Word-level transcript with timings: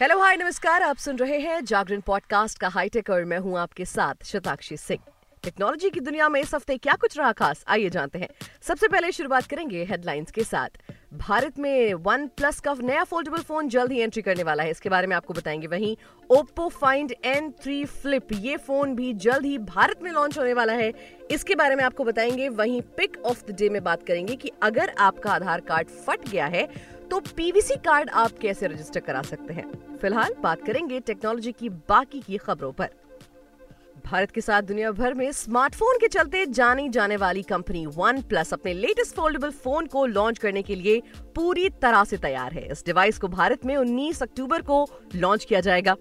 Hello 0.00 0.20
hi 0.20 0.36
नमस्कार, 0.36 0.82
आप 0.82 0.96
सुन 0.96 1.16
रहे 1.16 1.38
हैं 1.38 1.64
जागरण 1.64 2.00
पॉडकास्ट 2.00 2.58
का 2.58 2.68
हाईटेक 2.68 3.10
और 3.10 3.24
मैं 3.24 3.38
हूँ 3.38 3.58
आपके 3.58 3.84
साथ 3.84 4.24
शताक्षी 4.24 4.76
सिंह। 4.76 5.00
टेक्नोलॉजी 5.44 5.88
की 5.90 6.00
दुनिया 6.00 6.28
में 6.28 6.40
इस 6.40 6.54
हफ़्ते 6.54 6.76
क्या 6.76 6.94
कुछ 6.94 7.16
रहा 7.18 7.30
खास, 7.32 7.64
आइए 7.68 7.88
जानते 7.90 8.18
हैं। 8.18 8.28
सबसे 8.62 8.88
पहले 8.88 9.10
शुरुआत 9.12 9.46
करेंगे 9.46 9.84
हेडलाइंस 9.84 10.30
के 10.30 10.44
साथ। 10.44 10.78
भारत 11.14 11.58
में 11.58 11.94
वन 11.96 12.26
प्लस 12.28 12.60
का 12.60 12.74
नया 12.80 13.02
फोल्डेबल 13.04 13.42
फ़ोन 13.42 13.68
जल्द 13.68 13.92
ही 13.92 13.98
एंट्री 14.00 14.22
करने 14.22 14.42
वाला 14.42 14.62
है। 14.62 14.70
इसके 14.70 14.88
बारे 14.88 15.06
में 15.06 15.14
आपको 15.16 15.34
बताएँगे 15.34 15.66
वहीं 15.66 15.96
Oppo 16.30 16.68
find 16.70 17.12
N 17.24 17.50
three 17.62 17.84
flip 17.84 18.32
ये 18.32 18.56
फ़ोन 18.58 18.94
भी 18.94 19.12
जल्द 19.18 19.44
ही 19.44 19.58
भारत 19.58 20.02
में 20.02 20.10
लॉन्च 20.12 20.38
होने 20.38 20.54
वाला 20.54 20.72
है। 20.72 20.92
इसके 21.30 21.54
बारे 21.54 21.76
में 21.76 21.84
आपको 21.84 22.04
बताएँगे, 22.04 22.48
वहीं 22.48 22.80
पिक 22.96 23.22
ऑफ़ 23.26 23.44
द 23.46 23.56
डे 23.58 23.68
में 23.68 23.82
बात 23.84 24.06
करेंगे 24.06 24.36
कि 24.36 24.52
अगर 24.62 24.94
आपका 24.98 25.32
आधार 25.32 25.60
कार्ड 25.60 25.88
फट 26.00 26.28
गया 26.28 26.46
है 26.46 26.66
तो 27.10 27.20
पीवीसी 27.36 27.74
कार्ड 27.76 28.10
आप 28.10 28.38
कैसे 28.42 28.66
रजिस्टर 28.66 29.00
करा 29.00 29.22
सकते 29.22 29.54
हैं? 29.54 29.70
फ़िलहाल 29.98 30.34
बात 30.40 30.66
करेंगे 30.66 31.00
टेक्नोलॉजी 31.00 31.52
की 31.52 31.68
बाकी 31.68 32.20
की 32.20 32.36
खबरों 32.38 32.72
पर। 32.72 32.88
भारत 34.04 34.30
के 34.30 34.40
साथ 34.40 34.62
दुनिया 34.62 34.90
भर 34.92 35.14
में 35.14 35.30
स्मार्टफ़ोन 35.32 35.98
के 36.00 36.08
चलते 36.08 36.44
जानी 36.46 36.88
जाने 36.88 37.16
वाली 37.16 37.42
कंपनी 37.42 37.84
वन 37.86 38.20
प्लस 38.22 38.52
अपने 38.52 38.72
लेटेस्ट 38.74 39.14
फोल्डेबल 39.16 39.50
फ़ोन 39.50 39.86
को 39.86 40.04
लॉन्च 40.06 40.38
करने 40.38 40.62
के 40.62 40.74
लिए 40.74 41.00
पूरी 41.34 41.68
तरह 41.82 42.04
से 42.04 42.16
तैयार 42.16 42.52
है। 42.52 42.66
इस 42.72 42.84
डिवाइस 42.86 43.18
को 43.18 43.28
भारत 43.28 43.64
में 43.66 43.76
19 43.76 44.22
अक्टूबर 44.22 44.62
को 44.62 44.86
लॉन्च 45.14 45.44
किया 45.44 45.60
जाएगा। 45.60 45.96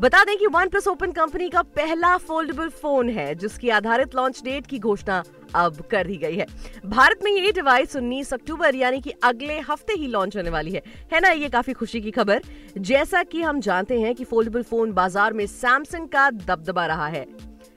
बता 0.00 0.22
दें 0.24 0.36
कि 0.38 0.46
वन 0.46 0.68
प्लस 0.68 0.86
ओपन 0.88 1.12
कंपनी 1.12 1.48
का 1.48 1.62
पहला 1.62 2.16
फोल्डेबल 2.16 2.68
फ़ोन 2.68 3.08
है, 3.08 3.34
जिसकी 3.34 3.68
आधारित 3.68 4.14
लॉन्च 4.14 4.42
डेट 4.44 4.66
की 4.66 4.78
घोषणा 4.78 5.22
अब 5.54 5.80
कर 5.90 6.06
दी 6.06 6.16
गई 6.16 6.36
है। 6.36 6.46
भारत 6.86 7.20
में 7.24 7.30
ये 7.32 7.52
डिवाइस 7.52 7.96
19 7.96 8.32
अक्टूबर, 8.32 8.74
यानी 8.74 9.00
कि 9.00 9.10
अगले 9.10 9.58
हफ़्ते 9.60 9.92
ही 9.92 10.06
लॉन्च 10.06 10.36
होने 10.36 10.50
वाली 10.50 10.72
है। 10.72 10.82
है 11.12 11.20
ना, 11.20 11.28
ये 11.28 11.48
काफ़ी 11.48 11.72
खुशी 11.72 12.00
की 12.00 12.10
खबर। 12.10 12.42
जैसा 12.78 13.22
कि 13.22 13.42
हम 13.42 13.60
जानते 13.60 14.00
हैं 14.00 14.14
कि 14.14 14.24
फोल्डेबल 14.24 14.62
फ़ोन 14.62 14.92
बाज़ार 14.92 15.32
में 15.32 15.46
सैमसंग 15.46 16.08
का 16.08 16.30
दबदबा 16.30 16.86
रहा 16.86 17.06
है। 17.06 17.26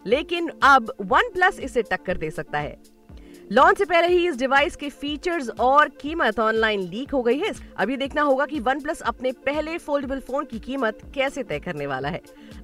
लेकिन 0.07 0.51
अब 0.63 0.93
वन 1.01 1.29
प्लस 1.29 1.59
इसे 1.59 1.81
टक्कर 1.81 2.17
दे 2.17 2.31
सकता 2.31 2.59
है। 2.59 2.77
लॉन्च 3.51 3.77
से 3.77 3.85
पहले 3.85 4.07
ही 4.07 4.27
इस 4.27 4.35
डिवाइस 4.37 4.75
के 4.75 4.89
फीचर्स 4.89 5.49
और 5.59 5.89
कीमत 6.01 6.39
ऑनलाइन 6.39 6.81
लीक 6.81 7.11
हो 7.11 7.21
गई 7.21 7.37
है। 7.39 7.51
अभी 7.77 7.95
देखना 7.97 8.21
होगा 8.21 8.45
कि 8.45 8.59
वन 8.59 8.79
प्लस 8.79 9.01
अपने 9.01 9.31
पहले 9.45 9.77
फोल्डेबल 9.77 10.19
फ़ोन 10.19 10.45
की 10.45 10.59
कीमत 10.59 10.99
कैसे 11.15 11.43
तय 11.43 11.59
करने 11.59 11.87
वाला 11.87 12.09
है। 12.09 12.21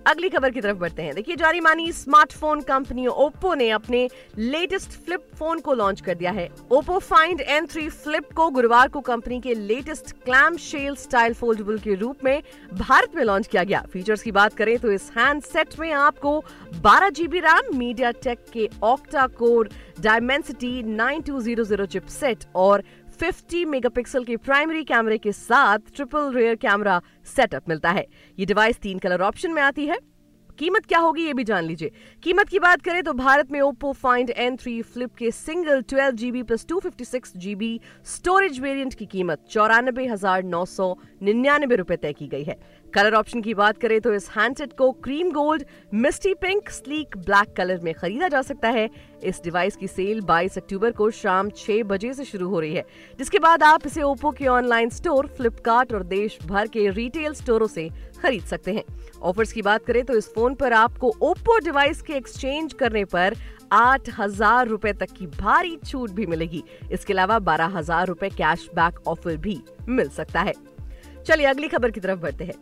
अगली 0.08 0.30
खबर 0.30 0.50
की 0.50 0.62
तरफ़ 0.62 0.78
बढ़ते 0.78 1.02
हैं। 1.02 1.16
देखिए 1.16 1.36
जारी 1.36 1.60
मानी 1.60 1.92
स्मार्टफ़ोन 1.92 2.62
कंपनी 2.62 3.08
ओप्पो 3.08 3.54
ने 3.54 3.70
अपने 3.70 4.08
लेटेस्ट 4.38 4.92
फ्लिप 5.06 5.26
फ़ोन 5.36 5.60
को 5.60 5.74
लॉन्च 5.74 6.02
कर 6.02 6.16
दिया 6.16 6.32
है। 6.32 6.48
Oppo 6.72 7.00
find 7.00 7.42
N 7.42 7.66
three 7.66 7.88
flip 7.90 8.32
को 8.36 8.50
गुरुवार 8.50 8.88
को 8.88 9.02
कंपनी 9.02 9.40
के 9.42 9.54
latest 9.54 10.12
clam 10.24 10.58
shell 10.58 10.96
style 10.96 11.34
foldable 11.34 11.80
के 11.80 11.96
रूप 11.96 12.24
में 12.24 12.42
भारत 12.74 13.16
में 13.16 13.24
लॉन्च 13.24 13.48
किया 13.48 13.64
गया। 13.64 13.84
फीचर्स 13.94 14.22
की 14.22 14.32
बात 14.32 14.54
करें 14.54 14.78
तो 14.78 14.92
इस 14.92 15.12
हैंड 15.18 15.42
सेट 15.44 15.80
में 15.80 15.92
आपको 15.92 16.40
बारह 16.80 17.10
GB 17.10 17.40
RAM 17.40 17.78
MediaTek 18.24 18.46
octa 18.54 18.70
core 18.84 19.28
core 19.38 19.70
Dimensity 20.00 20.82
9200 20.96 21.86
chipset 21.88 22.44
और 22.56 22.84
50 23.22 23.66
मेगापिक्सल 23.68 24.24
के 24.24 24.38
प्राइमरी 24.40 24.84
कैमरे 24.86 25.18
के 25.18 25.32
साथ 25.34 25.96
ट्रिपल 25.96 26.32
रेयर 26.34 26.56
कैमरा 26.58 27.02
सेटअप 27.28 27.70
मिलता 27.70 27.92
है। 27.92 28.06
ये 28.38 28.46
डिवाइस 28.46 28.80
तीन 28.80 29.00
कलर 29.00 29.22
ऑप्शन 29.24 29.52
में 29.52 29.62
आती 29.62 29.86
है। 29.86 29.98
कीमत 30.60 30.86
क्या 30.86 31.00
होगी 31.00 31.26
ये 31.26 31.34
भी 31.34 31.44
जान 31.44 31.64
लीजिए। 31.64 31.92
कीमत 32.24 32.50
की 32.50 32.60
बात 32.60 32.82
करें 32.82 33.02
तो 33.04 33.14
भारत 33.14 33.52
में 33.52 33.60
Oppo 33.62 33.92
find 33.96 34.30
N 34.30 34.56
three 34.58 34.82
flip 34.84 35.16
के 35.16 35.30
single 35.32 35.82
twelve 35.82 36.16
GB 36.16 36.42
plus 36.44 36.66
two 36.70 36.80
fifty 36.80 37.06
six 37.06 37.36
GB 37.38 37.80
storage 38.06 38.60
variant 38.60 38.94
की 38.94 39.06
कीमत 39.06 39.44
चौरानबे 39.52 40.06
हज़ार 40.08 40.44
नौ 40.46 40.64
सौ 40.68 40.94
निन्यानबे 41.24 41.76
रुपए 41.76 41.96
तय 41.98 42.14
की 42.14 42.28
गई 42.28 42.44
है। 42.44 42.58
कलर 42.94 43.14
ऑप्शन 43.14 43.42
की 43.42 43.54
बात 43.54 43.78
करें 43.78 44.00
तो 44.02 44.14
इस 44.14 44.30
हैंडसेट 44.30 44.74
को 44.78 44.92
cream 45.04 45.32
gold 45.32 45.64
misty 45.96 46.34
pink 46.34 46.70
sleek 46.70 47.18
black 47.18 47.54
colour 47.58 47.80
में 47.84 47.94
खरीदा 47.94 48.28
जा 48.28 48.42
सकता 48.42 48.70
है। 48.70 48.90
इस 49.24 49.42
डिवाइस 49.44 49.76
की 49.76 49.88
सेल 49.88 50.22
22 50.22 50.58
अक्टूबर 50.58 50.92
को 50.92 51.10
शाम 51.12 51.50
6 51.52 51.84
बजे 51.84 52.14
से 52.14 52.26
शुरू 52.26 52.50
हो 52.50 52.60
रही 52.60 52.74
है। 52.74 52.86
जिसके 53.20 53.40
बाद 53.40 53.64
आप 53.64 53.86
इसे 53.86 54.02
ओप्पो 54.02 54.32
के 54.32 54.48
ऑनलाइन 54.48 54.90
स्टोर 54.90 55.28
फ्लिपकार्ट 55.38 55.94
और 55.94 56.04
देश 56.06 56.38
भर 56.46 56.68
के 56.68 56.90
रिटेल 56.92 57.34
स्टोरों 57.34 57.68
से 57.68 57.90
खरीद 58.22 58.44
सकते 58.44 58.74
हैं। 58.74 58.84
ऑफर्स 59.22 59.52
की 59.52 59.62
बात 59.62 59.86
करें 59.86 60.04
तो 60.06 60.18
इस 60.18 60.34
फ़ोन 60.34 60.56
पर 60.56 60.74
आपको 60.74 61.14
ओप्पो 61.22 61.58
डिवाइस 61.60 62.02
के 62.02 62.14
एक्सचेंज 62.14 62.74
करने 62.74 63.04
पर 63.06 63.36
आठ 63.74 64.10
हज़ार 64.20 64.68
रूपए 64.68 64.94
तक 64.94 65.12
की 65.12 65.28
भारी 65.28 65.78
छूट 65.86 66.12
भी 66.12 66.26
मिलेगी। 66.26 66.64
इसके 66.92 67.14
अलावा 67.14 67.40
बारह 67.42 67.78
हज़ार 67.78 68.08
रूपए 68.08 68.30
कैश 68.30 68.68
बैक 68.76 69.08
ऑफ़र 69.08 69.38
भी 69.38 69.60
मिल 69.90 70.10
सकता 70.10 70.42
है। 70.42 70.54
चलिए 71.26 71.46
अगली 71.46 71.68
खबर 71.68 71.92
की 71.92 72.00
तरफ़ 72.00 72.20
बढ़ते 72.20 72.44
हैं। 72.44 72.54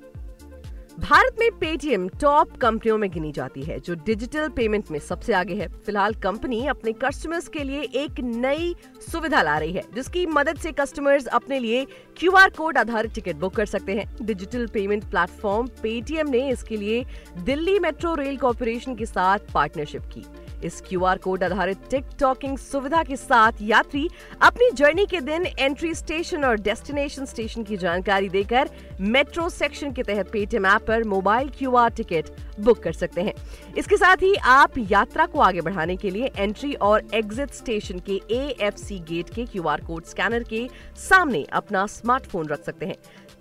भारत 1.00 1.36
में 1.40 1.50
पेटीएम 1.60 2.08
टॉप 2.22 2.56
कंपनियों 2.58 2.98
में 2.98 3.10
गिनी 3.12 3.32
जाती 3.32 3.62
है, 3.64 3.80
जो 3.80 3.96
डिजिटल 3.96 4.48
पेमेंट 4.50 4.92
में 4.92 4.98
सबसे 5.00 5.34
आगे 5.34 5.56
है। 5.56 5.68
फ़िलहाल 5.68 6.14
कंपनी 6.14 6.66
अपने 6.68 6.94
कस्टमर्स 6.94 7.48
के 7.48 7.64
लिए 7.64 7.82
एक 7.96 8.20
नई 8.20 8.74
सुविधा 9.12 9.42
ला 9.42 9.58
रही 9.58 9.74
है, 9.74 9.84
जिसकी 9.96 10.26
मदद 10.26 10.58
से 10.58 10.72
कस्टमर्स 10.72 11.26
अपने 11.28 11.60
लिए 11.60 11.86
क्यूआर 12.18 12.50
कोड 12.50 12.78
आधारित 12.78 13.14
टिकट 13.14 13.36
बुक 13.36 13.56
कर 13.56 13.66
सकते 13.66 13.96
हैं। 13.96 14.08
डिजिटल 14.22 14.66
पेमेंट 14.68 15.04
प्लेटफॉर्म 15.04 15.68
पेटीएम 15.84 16.30
ने 16.30 16.48
इसके 16.50 16.78
लिए 16.78 17.06
दिल्ली 17.38 17.78
मेट्रो 17.80 18.16
रेल 18.16 18.38
कॉरपोरेशन 18.38 18.96
के 18.96 19.06
साथ 19.06 19.54
पार्टनरशिप 19.54 20.06
की। 20.14 20.26
इस 20.66 20.82
क्यूआर 20.88 21.18
कोड 21.18 21.44
आधारित 21.44 21.90
टिक 21.90 22.06
टॉकिंग 22.20 22.58
सुविधा 22.58 23.04
के 23.04 23.16
साथ 23.16 23.62
यात्री 23.62 24.08
अपनी 24.42 24.70
जर्नी 24.72 25.06
के 25.06 25.22
दिन 25.22 25.46
एंट्री 25.60 25.94
स्टेशन 25.96 26.46
और 26.46 26.60
डेस्टिनेशन 26.60 27.26
स्टेशन 27.26 27.64
की 27.64 27.78
जानकारी 27.78 28.30
देकर 28.30 28.70
मेट्रो 29.02 29.50
सेक्शन 29.50 29.92
के 29.92 30.04
तहत 30.04 30.32
पेटीएम 30.32 30.66
ऐप 30.66 30.86
पर 30.88 31.04
मोबाइल 31.08 31.50
क्यूआर 31.50 31.90
टिकट 31.90 32.30
बुक 32.60 32.82
कर 32.84 32.94
सकते 32.94 33.22
हैं। 33.22 33.34
इसके 33.78 33.98
साथ 33.98 34.18
ही 34.18 34.34
आप 34.36 34.78
यात्रा 34.92 35.26
को 35.26 35.40
आगे 35.40 35.62
बढ़ाने 35.62 35.96
के 35.96 36.10
लिए 36.10 36.32
एंट्री 36.38 36.74
और 36.74 37.08
एग्जिट 37.14 37.52
स्टेशन 37.54 38.00
के 38.10 38.22
ए 38.32 38.72
गेट 38.92 39.30
के 39.30 39.46
क्यूआर 39.46 39.82
कोड 39.82 40.06
स्कैनर 40.06 40.44
के 40.44 40.68
सामने 41.00 41.44
अपना 41.54 41.86
स्मार्टफ़ोन 41.88 42.48
रख 42.48 42.64
सकते 42.64 42.86
हैं। 42.86 42.96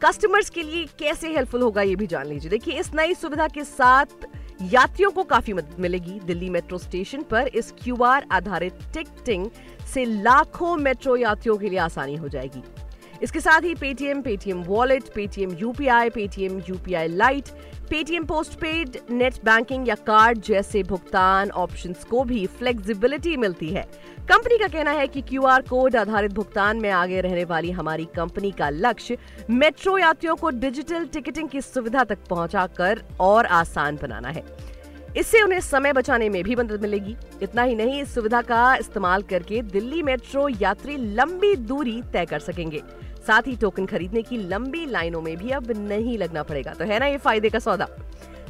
कस्टमर्स 0.05 0.51
के 0.51 0.63
लिए 0.63 0.85
कैसे 0.99 1.29
हेल्पफुल 1.29 1.63
होगा 1.63 1.83
ये 1.83 1.95
भी 1.97 2.07
जान 2.07 2.27
लीजिए। 2.27 2.51
देखिए, 2.51 2.79
इस 2.81 2.91
नई 2.95 3.15
सुविधा 3.15 3.47
के 3.49 3.65
साथ 3.65 4.27
यात्रियों 4.73 5.11
को 5.11 5.23
काफ़ी 5.23 5.53
मदद 5.53 5.77
मिलेगी। 5.81 6.19
दिल्ली 6.21 6.51
मेट्रो 6.51 6.79
स्टेशन 6.79 7.23
पर 7.23 7.47
इस 7.47 7.73
क्यूआर 7.83 8.27
आधारित 8.33 8.79
टिकटिंग 8.95 9.51
से 9.95 10.05
लाखों 10.05 10.77
मेट्रो 10.77 11.17
यात्रियों 11.17 11.57
के 11.57 11.69
लिए 11.69 11.79
आसानी 11.79 12.17
हो 12.17 12.29
जाएगी। 12.29 12.63
इसके 13.25 13.41
साथ 13.41 13.61
ही 13.61 13.75
Paytm 13.75 14.21
Paytm 14.23 14.63
wallet 14.63 15.03
Paytm 15.15 15.51
UPI 15.59 16.11
Paytm 16.11 16.59
UPI 16.69 17.09
lite 17.09 17.49
Paytm 17.91 18.25
postpaid 18.61 18.97
net 19.11 19.35
banking 19.45 19.89
या 19.89 19.95
कार्ड 20.07 20.41
जैसे 20.41 20.83
भुगतान 20.83 21.51
ऑप्शंस 21.51 22.05
को 22.05 22.25
भी 22.25 22.45
फ्लेक्सिबिलिटी 22.59 23.37
मिलती 23.37 23.69
है। 23.69 23.83
कंपनी 24.29 24.59
का 24.59 24.69
कहना 24.69 24.91
है 24.91 25.07
कि 25.07 25.21
क्यूआर 25.21 25.63
कोड 25.63 25.97
आधारित 25.97 26.33
भुगतान 26.33 26.81
में 26.81 26.91
आगे 26.91 27.21
रहने 27.21 27.45
वाली 27.45 27.71
हमारी 27.71 28.05
कंपनी 28.17 28.51
का 28.51 28.69
लक्ष्य 28.71 29.17
मेट्रो 29.51 29.97
यात्रियों 29.99 30.37
को 30.37 30.51
डिजिटल 30.51 31.07
टिकटिंग 31.07 31.49
की 31.49 31.61
सुविधा 31.61 32.05
तक 32.05 32.19
पहुंचाकर 32.31 33.03
और 33.21 33.47
आसान 33.47 33.99
बनाना 34.03 34.29
है। 34.29 34.45
इससे 35.17 35.43
उन्हें 35.43 35.61
समय 35.61 35.93
बचाने 35.93 36.29
में 36.29 36.43
भी 36.43 36.57
मदद 36.57 36.83
मिलेगी। 36.83 37.17
इतना 37.43 37.63
ही 37.63 37.75
नहीं, 37.75 38.03
इस 38.03 38.15
सुविधा 38.15 38.41
का 38.43 38.77
इस्तेमाल 38.77 39.23
करके 39.23 39.63
दिल्ली 39.63 40.03
मेट्रो 40.03 40.49
यात्री 40.61 40.97
लंबी 41.15 41.55
दूरी 41.57 42.01
तय 42.13 42.27
कर 42.27 42.39
सकेंगे। 42.39 42.83
साथ 43.27 43.43
ही 43.47 43.57
टोकन 43.57 43.87
खरीदने 43.87 44.23
की 44.23 44.37
लंबी 44.49 44.85
लाइनों 44.87 45.21
में 45.21 45.37
भी 45.37 45.51
अब 45.51 45.71
नहीं 45.79 46.19
लगना 46.19 46.43
पड़ेगा। 46.43 46.73
तो 46.73 46.85
है 46.85 46.99
ना 46.99 47.07
ये 47.07 47.17
फ़ायदे 47.17 47.51
का 47.51 47.59
सौदा? 47.59 47.89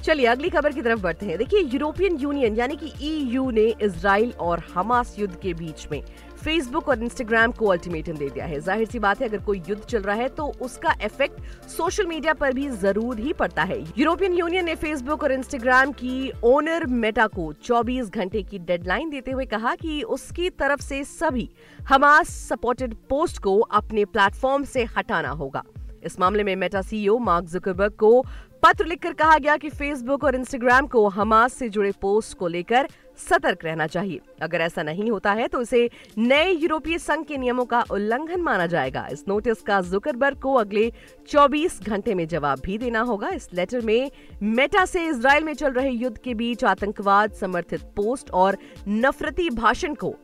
चलिए, 0.05 0.27
अगली 0.27 0.49
खबर 0.51 0.73
की 0.73 0.83
तरफ़ 0.83 1.01
बढ़ते 1.01 1.27
हैं। 1.27 1.39
देखिए 1.39 1.61
यूरोपियन 1.61 2.17
यूनियन 2.17 2.57
यानी 2.57 2.77
कि 2.77 2.93
ईयू 3.03 3.51
ने 3.51 3.75
इसराइल 3.83 4.33
और 4.41 4.62
हमास 4.75 5.15
युद्ध 5.19 5.35
के 5.43 5.55
बीच 5.55 5.87
में 5.93 6.03
फेसबुक 6.44 6.88
और 6.88 7.03
इंस्टाग्राम 7.03 7.53
को 7.53 7.66
अल्टीमेटम 7.66 8.17
दे 8.17 8.29
दिया 8.31 8.44
है। 8.46 8.58
ज़ाहिर 8.61 8.87
सी 8.87 8.99
बात 8.99 9.20
है, 9.20 9.29
अगर 9.29 9.38
कोई 9.44 9.62
युद्ध 9.69 9.82
चल 9.82 10.02
रहा 10.02 10.17
है 10.17 10.29
तो 10.31 10.46
उसका 10.62 10.94
इफ़ेक्ट 11.05 11.69
सोशल 11.69 12.06
मीडिया 12.06 12.35
पर 12.35 12.52
भी 12.52 12.69
ज़रूर 12.70 13.19
ही 13.19 13.32
पड़ता 13.35 13.62
है। 13.62 13.79
यूरोपियन 13.99 14.35
यूनियन 14.35 14.64
ने 14.64 14.75
फेसबुक 14.76 15.23
और 15.23 15.32
इंस्टाग्राम 15.32 15.93
की 15.94 16.31
ओनर 16.44 16.87
मेटा 16.87 17.26
को 17.29 17.52
24 17.62 18.11
घंटे 18.11 18.43
की 18.43 18.58
डेडलाइन 18.61 19.11
देते 19.11 19.31
हुए 19.31 19.44
कहा 19.46 19.75
कि 19.76 20.02
उसकी 20.05 20.50
तरफ़ 20.52 20.81
से 20.82 21.02
सभी 21.06 21.49
हमास 21.81 22.29
सपोर्टेड 22.49 22.94
पोस्ट 23.08 23.43
को 23.43 23.58
अपने 23.61 24.05
प्लेटफॉर्म 24.06 24.64
से 24.67 24.85
हटाना 24.97 25.31
होगा। 25.32 25.64
इस 26.05 26.20
मामले 26.20 26.44
में 26.44 26.55
मेटा 26.56 26.82
सीईओ 26.82 27.19
मार्क 27.20 27.44
जुकरबर्ग 27.47 27.93
को 27.94 28.25
पत्र 28.62 28.85
लिखकर 28.87 29.12
कहा 29.12 29.38
गया 29.38 29.56
कि 29.56 29.69
फेसबुक 29.70 30.25
और 30.25 30.35
इंस्टाग्राम 30.35 30.87
को 30.87 31.06
हमास 31.11 31.55
से 31.55 31.69
जुड़े 31.69 31.90
पोस्ट 32.00 32.37
को 32.38 32.49
लेकर 32.49 32.88
सतर्क 33.19 33.64
रहना 33.64 33.87
चाहिए। 33.87 34.20
अगर 34.43 34.61
ऐसा 34.61 34.82
नहीं 34.82 35.11
होता 35.11 35.32
है 35.32 35.46
तो 35.49 35.61
इसे 35.62 35.88
नए 36.19 36.50
यूरोपीय 36.50 36.99
संघ 36.99 37.25
के 37.26 37.37
नियमों 37.37 37.64
का 37.64 37.84
उल्लंघन 37.90 38.40
माना 38.40 38.66
जाएगा। 38.66 39.06
इस 39.12 39.25
नोटिस 39.28 39.62
का 39.62 39.81
जुकरबर्ग 39.82 40.40
को 40.40 40.55
अगले 40.55 40.90
24 41.28 41.81
घंटे 41.82 42.14
में 42.14 42.26
जवाब 42.28 42.61
भी 42.64 42.78
देना 42.78 43.00
होगा। 43.02 43.28
इस 43.31 43.49
लेटर 43.55 43.81
में 43.81 44.11
मेटा 44.43 44.84
से 44.84 45.06
इसराइल 45.06 45.44
में 45.44 45.52
चल 45.55 45.72
रहे 45.72 45.90
युद्ध 45.90 46.16
के 46.19 46.34
बीच 46.34 46.64
आतंकवाद, 46.64 47.32
समर्थित 47.32 47.82
पोस्ट 47.96 48.31
और 48.32 48.58
नफरती 48.88 49.50
भाषण 49.52 49.94
को 49.94 50.14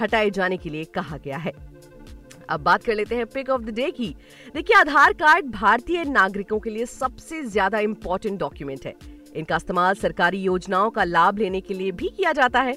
हटाए 0.00 0.30
जाने 0.30 0.56
के 0.56 0.70
लिए 0.70 0.84
कहा 0.84 1.16
गया 1.16 1.36
है। 1.36 1.52
अब 2.50 2.60
बात 2.60 2.82
कर 2.82 2.94
लेते 2.94 3.16
हैं 3.16 3.26
पिक 3.26 3.50
ऑफ़ 3.50 3.62
द 3.62 3.70
डे 3.70 3.90
की। 3.90 4.14
देखिए, 4.54 4.76
आधार 4.76 5.12
कार्ड 5.14 5.50
भारतीय 5.52 6.04
नागरिकों 6.04 6.58
के 6.58 6.70
लिए 6.70 6.86
सबसे 6.86 7.42
ज़्यादा 7.44 7.78
इंपॉर्टेंट 7.80 8.38
डॉक्यूमेंट 8.40 8.86
है। 8.86 8.94
इनका 9.36 9.56
इस्तेमाल 9.56 9.94
सरकारी 9.94 10.38
योजनाओं 10.38 10.90
का 10.90 11.04
लाभ 11.04 11.38
लेने 11.38 11.60
के 11.60 11.74
लिए 11.74 11.92
भी 11.92 12.08
किया 12.08 12.32
जाता 12.32 12.60
है। 12.60 12.76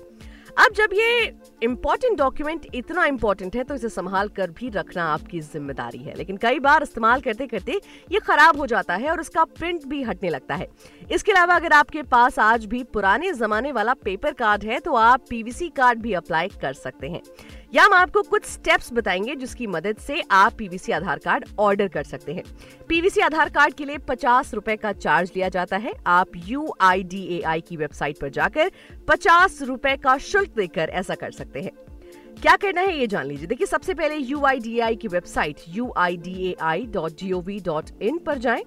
अब 0.57 0.73
जब 0.73 0.89
ये 0.93 1.31
इम्पोर्टेंट 1.63 2.17
डॉक्यूमेंट 2.17 2.65
इतना 2.75 3.05
इम्पोर्टेंट 3.05 3.55
है 3.55 3.63
तो 3.63 3.75
इसे 3.75 3.89
संभाल 3.89 4.27
कर 4.29 4.51
भी 4.51 4.69
रखना 4.69 5.03
आपकी 5.05 5.39
ज़िम्मेदारी 5.41 5.97
है। 5.97 6.15
लेकिन 6.17 6.37
कई 6.37 6.59
बार 6.59 6.83
इस्तेमाल 6.83 7.21
करते 7.21 7.47
करते 7.47 7.79
ये 8.11 8.19
खराब 8.19 8.57
हो 8.57 8.67
जाता 8.67 8.95
है 8.95 9.09
और 9.11 9.21
इसका 9.21 9.43
प्रिंट 9.43 9.85
भी 9.85 10.01
हटने 10.03 10.29
लगता 10.29 10.55
है। 10.55 10.67
इसके 11.11 11.31
अलावा 11.31 11.55
अगर 11.55 11.73
आपके 11.73 12.03
पास 12.03 12.39
आज 12.39 12.65
भी 12.65 12.83
पुराने 12.83 13.31
जमाने 13.33 13.71
वाला 13.71 13.93
पेपर 13.95 14.33
कार्ड 14.33 14.63
है 14.63 14.79
तो 14.79 14.93
आप 14.95 15.25
पीवीसी 15.29 15.69
कार्ड 15.69 16.01
भी 16.01 16.13
अप्लाई 16.13 16.49
कर 16.61 16.73
सकते 16.73 17.09
हैं। 17.09 17.21
या 17.73 17.83
हम 17.83 17.93
आपको 17.93 18.21
कुछ 18.21 18.45
स्टेप्स 18.45 18.91
बताएँगे 18.93 19.35
जिसकी 19.35 19.67
मदद 19.67 19.97
से 19.97 20.21
आप 20.31 20.53
पीवीसी 20.53 20.91
आधार 20.91 21.19
कार्ड 21.19 21.45
ऑर्डर 21.59 21.87
कर 21.87 22.03
सकते 22.03 22.33
हैं। 22.33 22.43
पीवीसी 22.89 23.21
आधार 23.21 23.49
कार्ड 23.49 23.73
के 23.73 23.85
लिए 23.85 23.97
पचास 24.07 24.53
रूपए 24.53 24.75
का 24.75 24.91
चार्ज 24.93 25.31
लिया 25.35 25.49
जाता 25.49 25.77
है। 25.77 25.93
आप 26.07 26.31
UIDAI 26.47 27.61
की 27.67 27.77
वेबसाइट 27.77 28.19
पर 28.19 28.29
जाकर 28.29 28.71
पचास 29.07 29.61
रूपए 29.61 29.95
का 29.97 30.17
शुल्क 30.19 30.40
देकर 30.49 30.89
ऐसा 30.89 31.15
कर 31.15 31.31
सकते 31.31 31.61
हैं। 31.61 31.71
क्या 32.41 32.55
करना 32.55 32.81
है 32.81 32.99
ये 32.99 33.07
जान 33.07 33.25
लीजिए। 33.25 33.47
देखिए, 33.47 33.67
सबसे 33.67 33.93
पहले 33.93 34.15
यू 34.15 34.41
की 34.45 35.07
वेबसाइट 35.07 35.55
यू 35.69 35.93
पर 38.17 38.37
जाएँ। 38.37 38.63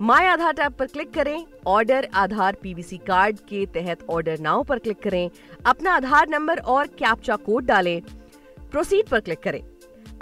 माई 0.00 0.26
आधार 0.26 0.52
टैब 0.52 0.72
पर 0.72 0.86
क्लिक 0.86 1.10
करें। 1.10 1.46
ऑर्डर 1.66 2.08
आधार 2.14 2.56
पीवीसी 2.62 2.98
कार्ड 2.98 3.38
के 3.38 3.66
तहत 3.66 3.98
ऑर्डर 4.10 4.38
नाउ 4.38 4.62
पर 4.62 4.78
क्लिक 4.78 5.02
करें। 5.02 5.30
अपना 5.66 5.92
आधार 5.92 6.28
नंबर 6.28 6.58
और 6.58 6.86
कैप्चा 6.86 7.36
कोड 7.36 7.64
डालें। 7.64 8.02
प्रोसीड 8.70 9.08
पर 9.08 9.20
क्लिक 9.20 9.42
करें। 9.42 9.62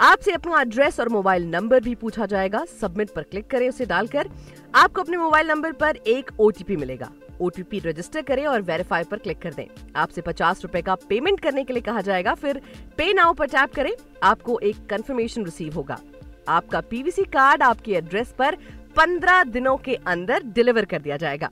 आपसे 0.01 0.31
अपना 0.31 0.61
एड्रेस 0.61 0.99
और 0.99 1.09
मोबाइल 1.09 1.45
नंबर 1.45 1.79
भी 1.79 1.95
पूछा 1.95 2.25
जाएगा। 2.25 2.65
सबमिट 2.65 3.09
पर 3.09 3.23
क्लिक 3.23 3.47
करें 3.47 3.69
उसे 3.69 3.85
डालकर। 3.85 4.29
आपको 4.75 5.01
अपने 5.01 5.17
मोबाइल 5.17 5.47
नंबर 5.47 5.71
पर 5.71 5.95
एक 5.95 6.31
ओटीपी 6.39 6.75
मिलेगा। 6.75 7.11
ओटीपी 7.41 7.79
रजिस्टर 7.79 8.21
करें 8.21 8.45
और 8.45 8.61
वेरीफाई 8.61 9.03
पर 9.03 9.17
क्लिक 9.17 9.41
कर 9.41 9.53
दें। 9.53 9.65
आपसे 9.95 10.21
पचास 10.21 10.63
रूपए 10.63 10.81
का 10.81 10.95
पेमेंट 11.09 11.39
करने 11.39 11.63
के 11.63 11.73
लिए 11.73 11.81
कहा 11.81 12.01
जाएगा, 12.01 12.33
फिर 12.33 12.61
पे 12.97 13.11
नाउ 13.13 13.33
पर 13.33 13.47
टैप 13.47 13.73
करें, 13.73 13.91
आपको 14.23 14.59
एक 14.59 14.85
कंफर्मेशन 14.85 15.45
रिसीव 15.45 15.73
होगा। 15.73 15.99
आपका 16.47 16.81
पीवीसी 16.81 17.23
कार्ड 17.23 17.63
आपके 17.63 17.91
एड्रेस 17.91 18.33
पर 18.39 18.55
पंद्रह 18.95 19.43
दिनों 19.43 19.75
के 19.77 19.95
अंदर 20.07 20.43
डिलीवर 20.45 20.85
कर 20.85 21.01
दिया 21.01 21.17
जाएगा। 21.17 21.49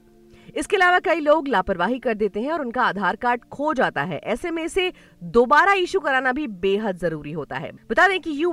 इसके 0.55 0.75
अलावा 0.75 0.99
कई 0.99 1.19
लोग 1.19 1.47
लापरवाही 1.47 1.99
कर 1.99 2.13
देते 2.13 2.41
हैं 2.41 2.51
और 2.51 2.61
उनका 2.61 2.83
आधार 2.83 3.15
कार्ड 3.15 3.43
खो 3.43 3.73
जाता 3.73 4.01
है। 4.01 4.17
ऐसे 4.17 4.51
में 4.51 4.63
इसे 4.63 4.91
दोबारा 5.23 5.73
इशू 5.73 5.99
कराना 5.99 6.31
भी 6.31 6.47
बेहद 6.47 6.97
ज़रूरी 6.97 7.31
होता 7.31 7.55
है। 7.55 7.71
बता 7.89 8.07
दें 8.07 8.19
कि 8.19 8.31
यू 8.43 8.51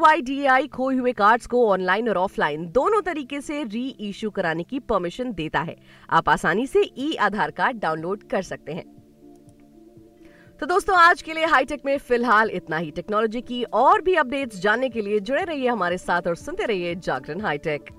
खोए 0.69 0.97
हुए 0.97 1.13
कार्ड्स 1.13 1.47
को 1.47 1.67
ऑनलाइन 1.69 2.09
और 2.09 2.17
ऑफलाइन 2.17 2.67
दोनों 2.73 3.01
तरीके 3.03 3.41
से 3.41 3.63
री 3.65 3.89
इशू 3.89 4.31
कराने 4.31 4.63
की 4.63 4.79
परमिशन 4.81 5.33
देता 5.33 5.61
है। 5.61 5.77
आप 6.11 6.29
आसानी 6.29 6.67
से 6.67 6.83
ई 6.99 7.15
आधार 7.21 7.51
कार्ड 7.51 7.81
डाउनलोड 7.81 8.23
कर 8.23 8.43
सकते 8.43 8.73
हैं। 8.73 8.85
तो 10.61 10.67
दोस्तों, 10.67 10.97
आज 10.97 11.21
के 11.23 11.33
लिए 11.33 11.45
हाईटेक 11.45 11.83
में 11.87 11.97
फ़िलहाल 11.99 12.51
इतना 12.51 12.77
ही। 12.77 12.91
टेक्नोलॉजी 12.91 13.41
की 13.41 13.63
और 13.65 14.01
भी 14.03 14.15
अपडेट्स 14.15 14.61
जानने 14.61 14.89
के 14.89 15.01
लिए 15.01 15.21
जुड़े 15.21 15.45
रहिए 15.45 15.69
हमारे 15.69 15.99
साथ 15.99 16.27
और 16.27 16.37
सुनते 16.37 16.65
रहिए 16.65 16.95
जागरण 16.95 17.41
हाईटेक। 17.41 17.91